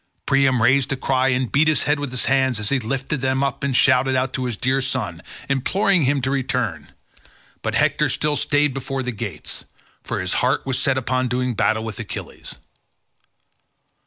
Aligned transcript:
Priam 0.25 0.63
raised 0.63 0.91
a 0.91 0.95
cry 0.95 1.27
and 1.27 1.51
beat 1.51 1.67
his 1.67 1.83
head 1.83 1.99
with 1.99 2.09
his 2.09 2.25
hands 2.25 2.59
as 2.59 2.69
he 2.69 2.79
lifted 2.79 3.21
them 3.21 3.43
up 3.43 3.63
and 3.63 3.75
shouted 3.77 4.15
out 4.15 4.33
to 4.33 4.45
his 4.45 4.57
dear 4.57 4.81
son, 4.81 5.21
imploring 5.47 6.01
him 6.05 6.21
to 6.23 6.31
return; 6.31 6.87
but 7.61 7.75
Hector 7.75 8.09
still 8.09 8.35
stayed 8.35 8.73
before 8.73 9.03
the 9.03 9.11
gates, 9.11 9.63
for 10.01 10.19
his 10.19 10.33
heart 10.41 10.65
was 10.65 10.79
set 10.81 10.97
upon 10.97 11.27
doing 11.27 11.53
battle 11.53 11.83
with 11.83 11.99
Achilles. 11.99 12.55